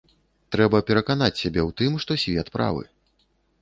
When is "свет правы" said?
2.27-2.83